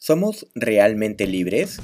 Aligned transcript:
¿Somos 0.00 0.46
realmente 0.54 1.26
libres? 1.26 1.80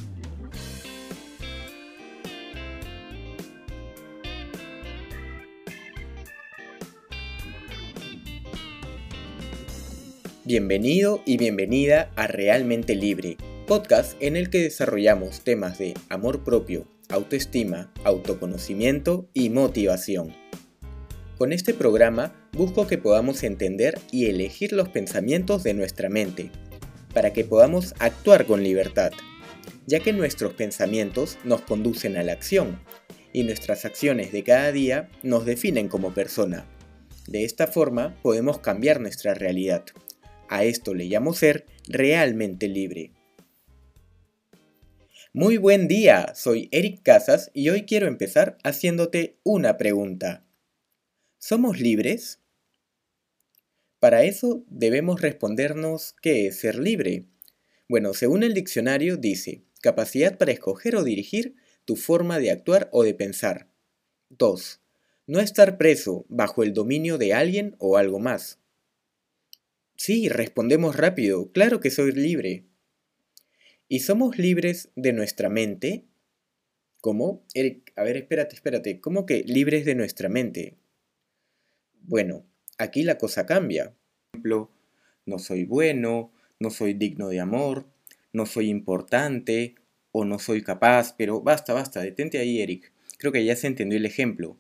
Bienvenido 10.45 11.23
y 11.27 11.39
bienvenida 11.39 12.13
a 12.15 12.29
Realmente 12.29 12.95
Libre, 12.95 13.37
podcast 13.67 14.15
en 14.23 14.37
el 14.37 14.49
que 14.49 14.63
desarrollamos 14.63 15.41
temas 15.41 15.79
de 15.79 15.95
amor 16.09 16.45
propio, 16.45 16.87
autoestima, 17.09 17.93
autoconocimiento 18.05 19.29
y 19.35 19.51
motivación. 19.51 20.33
Con 21.37 21.53
este 21.53 21.75
programa 21.75 22.33
busco 22.53 22.87
que 22.87 22.97
podamos 22.97 23.43
entender 23.43 23.99
y 24.13 24.27
elegir 24.27 24.73
los 24.73 24.89
pensamientos 24.89 25.65
de 25.65 25.75
nuestra 25.75 26.09
mente, 26.09 26.53
para 27.15 27.33
que 27.33 27.45
podamos 27.45 27.95
actuar 28.01 28.45
con 28.45 28.63
libertad, 28.63 29.13
ya 29.87 30.01
que 30.01 30.13
nuestros 30.13 30.53
pensamientos 30.53 31.39
nos 31.45 31.63
conducen 31.63 32.17
a 32.17 32.23
la 32.23 32.33
acción 32.33 32.81
y 33.33 33.45
nuestras 33.45 33.85
acciones 33.85 34.33
de 34.33 34.45
cada 34.45 34.73
día 34.73 35.09
nos 35.23 35.47
definen 35.47 35.89
como 35.89 36.13
persona. 36.13 36.67
De 37.27 37.45
esta 37.45 37.67
forma 37.67 38.15
podemos 38.23 38.59
cambiar 38.59 39.01
nuestra 39.01 39.35
realidad. 39.35 39.85
A 40.49 40.65
esto 40.65 40.93
le 40.95 41.07
llamo 41.07 41.33
ser 41.33 41.67
realmente 41.89 42.69
libre. 42.69 43.13
Muy 45.33 45.57
buen 45.57 45.89
día, 45.89 46.33
soy 46.37 46.69
Eric 46.71 47.03
Casas 47.03 47.51
y 47.55 47.69
hoy 47.71 47.87
quiero 47.87 48.07
empezar 48.07 48.59
haciéndote 48.63 49.39
una 49.43 49.77
pregunta. 49.79 50.45
¿Somos 51.39 51.81
libres? 51.81 52.44
Para 54.05 54.25
eso 54.25 54.67
debemos 54.69 55.23
respondernos 55.23 56.15
qué 56.21 56.47
es 56.47 56.59
ser 56.59 56.79
libre. 56.79 57.25
Bueno, 57.89 58.13
según 58.13 58.43
el 58.43 58.53
diccionario 58.53 59.17
dice, 59.17 59.65
capacidad 59.81 60.37
para 60.37 60.53
escoger 60.53 60.95
o 60.97 61.05
dirigir 61.05 61.57
tu 61.87 61.97
forma 61.97 62.39
de 62.39 62.51
actuar 62.51 62.91
o 62.93 63.03
de 63.03 63.15
pensar. 63.15 63.71
2. 64.29 64.83
No 65.27 65.41
estar 65.41 65.79
preso 65.79 66.27
bajo 66.29 66.63
el 66.63 66.75
dominio 66.75 67.17
de 67.17 67.33
alguien 67.33 67.77
o 67.79 67.97
algo 67.97 68.19
más. 68.19 68.59
Sí, 69.97 70.29
respondemos 70.29 70.97
rápido, 70.97 71.51
claro 71.53 71.81
que 71.81 71.91
soy 71.91 72.13
libre. 72.13 72.67
¿Y 73.89 74.01
somos 74.01 74.37
libres 74.37 74.91
de 74.97 75.15
nuestra 75.15 75.49
mente? 75.49 76.05
¿Cómo? 77.01 77.47
a 77.97 78.03
ver, 78.03 78.19
espérate, 78.19 78.55
espérate, 78.55 79.01
¿cómo 79.01 79.25
que 79.25 79.45
libres 79.45 79.87
de 79.87 79.95
nuestra 79.95 80.29
mente? 80.29 80.77
Bueno, 82.03 82.45
aquí 82.79 83.03
la 83.03 83.19
cosa 83.19 83.47
cambia. 83.47 83.95
Ejemplo, 84.35 84.69
no 85.27 85.39
soy 85.39 85.65
bueno, 85.65 86.33
no 86.59 86.71
soy 86.71 86.93
digno 86.93 87.29
de 87.29 87.39
amor, 87.39 87.87
no 88.33 88.47
soy 88.47 88.69
importante 88.69 89.77
o 90.11 90.25
no 90.25 90.41
soy 90.41 90.61
capaz, 90.61 91.15
pero 91.17 91.41
basta, 91.41 91.73
basta, 91.73 92.01
detente 92.01 92.39
ahí, 92.39 92.61
Eric. 92.61 92.91
Creo 93.17 93.31
que 93.31 93.45
ya 93.45 93.55
se 93.55 93.69
entendió 93.69 93.97
el 93.97 94.07
ejemplo. 94.07 94.57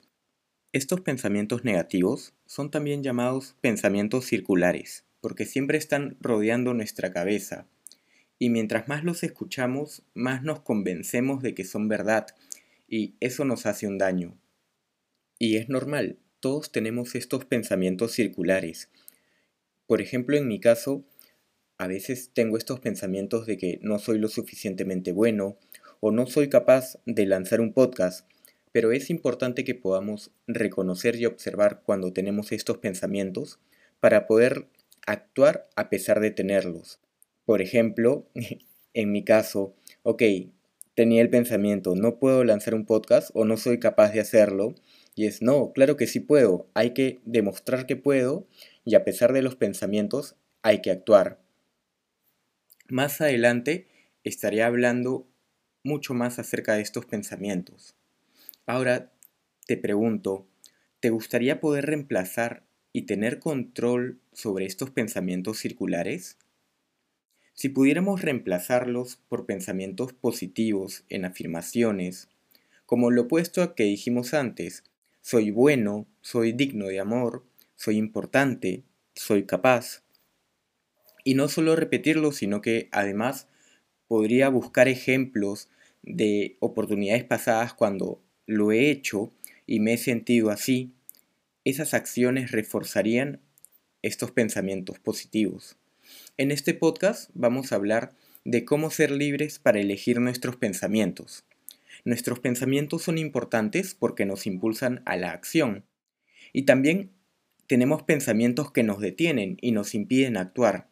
Estos 0.72 1.00
pensamientos 1.00 1.64
negativos 1.64 2.34
son 2.46 2.70
también 2.70 3.02
llamados 3.02 3.56
pensamientos 3.60 4.26
circulares, 4.26 5.06
porque 5.20 5.44
siempre 5.44 5.76
están 5.76 6.18
rodeando 6.20 6.72
nuestra 6.72 7.12
cabeza. 7.12 7.66
Y 8.38 8.50
mientras 8.50 8.86
más 8.86 9.02
los 9.02 9.24
escuchamos, 9.24 10.04
más 10.14 10.44
nos 10.44 10.60
convencemos 10.60 11.42
de 11.42 11.52
que 11.56 11.64
son 11.64 11.88
verdad, 11.88 12.28
y 12.86 13.16
eso 13.18 13.44
nos 13.44 13.66
hace 13.66 13.88
un 13.88 13.98
daño. 13.98 14.38
Y 15.40 15.56
es 15.56 15.68
normal, 15.68 16.20
todos 16.38 16.70
tenemos 16.70 17.16
estos 17.16 17.44
pensamientos 17.44 18.12
circulares. 18.12 18.88
Por 19.86 20.00
ejemplo, 20.00 20.36
en 20.36 20.48
mi 20.48 20.60
caso, 20.60 21.04
a 21.76 21.86
veces 21.86 22.30
tengo 22.32 22.56
estos 22.56 22.80
pensamientos 22.80 23.46
de 23.46 23.58
que 23.58 23.78
no 23.82 23.98
soy 23.98 24.18
lo 24.18 24.28
suficientemente 24.28 25.12
bueno 25.12 25.58
o 26.00 26.10
no 26.10 26.26
soy 26.26 26.48
capaz 26.48 26.98
de 27.04 27.26
lanzar 27.26 27.60
un 27.60 27.72
podcast, 27.72 28.28
pero 28.72 28.92
es 28.92 29.10
importante 29.10 29.64
que 29.64 29.74
podamos 29.74 30.30
reconocer 30.46 31.16
y 31.16 31.26
observar 31.26 31.82
cuando 31.84 32.12
tenemos 32.12 32.52
estos 32.52 32.78
pensamientos 32.78 33.58
para 34.00 34.26
poder 34.26 34.68
actuar 35.06 35.68
a 35.76 35.90
pesar 35.90 36.20
de 36.20 36.30
tenerlos. 36.30 37.00
Por 37.44 37.60
ejemplo, 37.60 38.26
en 38.94 39.12
mi 39.12 39.24
caso, 39.24 39.74
ok, 40.02 40.22
tenía 40.94 41.22
el 41.22 41.30
pensamiento, 41.30 41.94
no 41.94 42.18
puedo 42.18 42.44
lanzar 42.44 42.74
un 42.74 42.86
podcast 42.86 43.30
o 43.34 43.44
no 43.44 43.56
soy 43.56 43.78
capaz 43.78 44.12
de 44.12 44.20
hacerlo, 44.20 44.74
y 45.16 45.26
es, 45.26 45.42
no, 45.42 45.72
claro 45.72 45.96
que 45.96 46.06
sí 46.06 46.20
puedo, 46.20 46.66
hay 46.74 46.90
que 46.94 47.20
demostrar 47.24 47.86
que 47.86 47.96
puedo 47.96 48.46
y 48.84 48.94
a 48.94 49.04
pesar 49.04 49.32
de 49.32 49.42
los 49.42 49.56
pensamientos 49.56 50.36
hay 50.62 50.80
que 50.82 50.90
actuar. 50.90 51.40
Más 52.88 53.20
adelante 53.20 53.88
estaré 54.24 54.62
hablando 54.62 55.26
mucho 55.82 56.14
más 56.14 56.38
acerca 56.38 56.74
de 56.74 56.82
estos 56.82 57.06
pensamientos. 57.06 57.94
Ahora 58.66 59.12
te 59.66 59.76
pregunto, 59.76 60.46
¿te 61.00 61.10
gustaría 61.10 61.60
poder 61.60 61.86
reemplazar 61.86 62.64
y 62.92 63.02
tener 63.02 63.38
control 63.38 64.20
sobre 64.32 64.66
estos 64.66 64.90
pensamientos 64.90 65.58
circulares? 65.58 66.38
Si 67.54 67.68
pudiéramos 67.68 68.22
reemplazarlos 68.22 69.16
por 69.28 69.46
pensamientos 69.46 70.12
positivos 70.12 71.04
en 71.08 71.24
afirmaciones, 71.24 72.28
como 72.84 73.10
lo 73.10 73.22
opuesto 73.22 73.62
a 73.62 73.74
que 73.74 73.84
dijimos 73.84 74.34
antes, 74.34 74.84
soy 75.20 75.50
bueno, 75.50 76.06
soy 76.20 76.52
digno 76.52 76.86
de 76.88 77.00
amor, 77.00 77.44
soy 77.76 77.96
importante, 77.96 78.84
soy 79.14 79.44
capaz. 79.44 80.02
Y 81.24 81.34
no 81.34 81.48
solo 81.48 81.76
repetirlo, 81.76 82.32
sino 82.32 82.60
que 82.60 82.88
además 82.92 83.48
podría 84.08 84.48
buscar 84.48 84.88
ejemplos 84.88 85.68
de 86.02 86.56
oportunidades 86.60 87.24
pasadas 87.24 87.74
cuando 87.74 88.20
lo 88.46 88.72
he 88.72 88.90
hecho 88.90 89.32
y 89.66 89.80
me 89.80 89.94
he 89.94 89.98
sentido 89.98 90.50
así. 90.50 90.92
Esas 91.64 91.94
acciones 91.94 92.50
reforzarían 92.50 93.40
estos 94.02 94.30
pensamientos 94.30 94.98
positivos. 94.98 95.76
En 96.36 96.50
este 96.50 96.74
podcast 96.74 97.30
vamos 97.32 97.72
a 97.72 97.76
hablar 97.76 98.12
de 98.44 98.66
cómo 98.66 98.90
ser 98.90 99.10
libres 99.10 99.58
para 99.58 99.80
elegir 99.80 100.20
nuestros 100.20 100.56
pensamientos. 100.56 101.44
Nuestros 102.04 102.40
pensamientos 102.40 103.02
son 103.02 103.16
importantes 103.16 103.94
porque 103.94 104.26
nos 104.26 104.46
impulsan 104.46 105.00
a 105.06 105.16
la 105.16 105.30
acción. 105.30 105.84
Y 106.52 106.62
también 106.62 107.13
tenemos 107.66 108.02
pensamientos 108.02 108.70
que 108.70 108.82
nos 108.82 109.00
detienen 109.00 109.56
y 109.60 109.72
nos 109.72 109.94
impiden 109.94 110.36
actuar. 110.36 110.88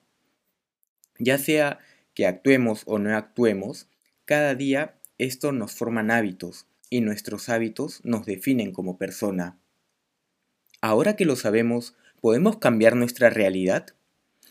Ya 1.19 1.39
sea 1.39 1.79
que 2.15 2.27
actuemos 2.27 2.83
o 2.87 2.99
no 2.99 3.17
actuemos, 3.17 3.89
cada 4.25 4.55
día 4.55 4.99
esto 5.19 5.53
nos 5.53 5.73
forman 5.73 6.11
hábitos 6.11 6.67
y 6.91 7.01
nuestros 7.01 7.49
hábitos 7.49 8.01
nos 8.05 8.27
definen 8.27 8.73
como 8.73 8.99
persona. 8.99 9.59
Ahora 10.81 11.17
que 11.17 11.25
lo 11.25 11.37
sabemos, 11.37 11.95
¿podemos 12.21 12.59
cambiar 12.59 12.97
nuestra 12.97 13.31
realidad? 13.31 13.87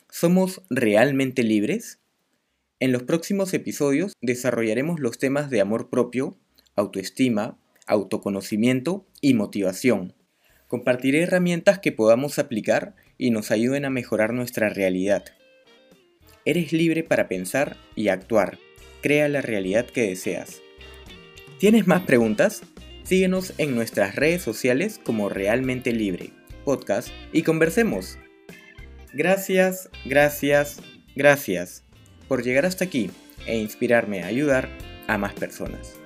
¿Somos 0.10 0.62
realmente 0.70 1.44
libres? 1.44 2.00
En 2.80 2.92
los 2.92 3.04
próximos 3.04 3.54
episodios 3.54 4.14
desarrollaremos 4.22 5.00
los 5.00 5.20
temas 5.20 5.50
de 5.50 5.62
amor 5.62 5.90
propio, 5.90 6.38
autoestima, 6.76 7.60
autoconocimiento 7.86 9.06
y 9.20 9.34
motivación. 9.34 10.14
Compartiré 10.72 11.24
herramientas 11.24 11.80
que 11.80 11.92
podamos 11.92 12.40
aplicar 12.40 12.96
y 13.18 13.32
nos 13.32 13.52
ayuden 13.52 13.84
a 13.84 13.90
mejorar 13.90 14.32
nuestra 14.32 14.70
realidad. 14.70 15.26
Eres 16.46 16.72
libre 16.72 17.04
para 17.04 17.28
pensar 17.28 17.76
y 17.94 18.08
actuar. 18.08 18.58
Crea 19.02 19.28
la 19.28 19.42
realidad 19.42 19.86
que 19.86 20.04
deseas. 20.04 20.62
¿Tienes 21.60 21.88
más 21.88 22.04
preguntas? 22.04 22.62
Síguenos 23.04 23.54
en 23.58 23.76
nuestras 23.76 24.16
redes 24.16 24.44
sociales 24.44 25.02
como 25.04 25.28
Realmente 25.28 25.92
Libre, 25.92 26.30
podcast 26.64 27.10
y 27.34 27.42
conversemos. 27.42 28.18
Gracias, 29.12 29.90
gracias, 30.06 30.80
gracias 31.18 31.84
por 32.30 32.44
llegar 32.44 32.66
hasta 32.66 32.86
aquí 32.86 33.10
e 33.46 33.58
inspirarme 33.58 34.24
a 34.24 34.28
ayudar 34.28 34.70
a 35.08 35.18
más 35.18 35.34
personas. 35.34 36.01